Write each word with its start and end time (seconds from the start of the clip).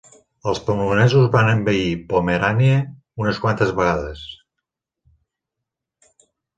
Els 0.51 0.61
polonesos 0.69 1.27
van 1.35 1.49
envair 1.51 1.83
Pomerània 2.15 2.81
unes 3.25 3.43
quantes 3.47 3.77
vegades. 3.83 4.27